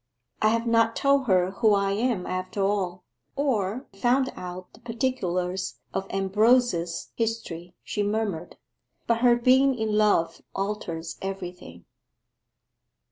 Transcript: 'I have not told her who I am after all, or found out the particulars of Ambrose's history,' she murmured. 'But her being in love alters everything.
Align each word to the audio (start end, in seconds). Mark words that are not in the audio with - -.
'I 0.41 0.47
have 0.47 0.65
not 0.65 0.95
told 0.95 1.27
her 1.27 1.51
who 1.51 1.75
I 1.75 1.91
am 1.91 2.25
after 2.25 2.63
all, 2.63 3.03
or 3.35 3.85
found 3.93 4.33
out 4.35 4.73
the 4.73 4.79
particulars 4.79 5.77
of 5.93 6.07
Ambrose's 6.09 7.11
history,' 7.15 7.75
she 7.83 8.01
murmured. 8.01 8.57
'But 9.05 9.19
her 9.19 9.35
being 9.35 9.75
in 9.77 9.95
love 9.95 10.41
alters 10.55 11.17
everything. 11.21 11.85